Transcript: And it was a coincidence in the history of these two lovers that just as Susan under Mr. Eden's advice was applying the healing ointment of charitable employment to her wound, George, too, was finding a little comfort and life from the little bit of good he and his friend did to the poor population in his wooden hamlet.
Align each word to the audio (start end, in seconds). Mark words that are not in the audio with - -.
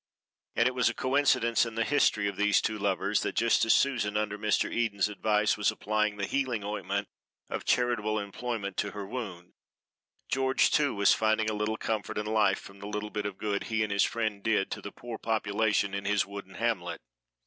And 0.55 0.67
it 0.67 0.73
was 0.73 0.89
a 0.89 0.95
coincidence 0.95 1.63
in 1.63 1.75
the 1.75 1.83
history 1.83 2.27
of 2.27 2.35
these 2.35 2.59
two 2.59 2.79
lovers 2.79 3.21
that 3.21 3.35
just 3.35 3.63
as 3.65 3.73
Susan 3.75 4.17
under 4.17 4.35
Mr. 4.35 4.67
Eden's 4.75 5.07
advice 5.07 5.57
was 5.57 5.69
applying 5.69 6.17
the 6.17 6.25
healing 6.25 6.63
ointment 6.63 7.07
of 7.51 7.65
charitable 7.65 8.17
employment 8.17 8.77
to 8.77 8.93
her 8.93 9.05
wound, 9.05 9.53
George, 10.27 10.71
too, 10.71 10.95
was 10.95 11.13
finding 11.13 11.51
a 11.51 11.55
little 11.55 11.77
comfort 11.77 12.17
and 12.17 12.27
life 12.27 12.57
from 12.59 12.79
the 12.79 12.87
little 12.87 13.11
bit 13.11 13.27
of 13.27 13.37
good 13.37 13.65
he 13.65 13.83
and 13.83 13.91
his 13.91 14.01
friend 14.03 14.41
did 14.41 14.71
to 14.71 14.81
the 14.81 14.91
poor 14.91 15.19
population 15.19 15.93
in 15.93 16.05
his 16.05 16.25
wooden 16.25 16.55
hamlet. 16.55 17.01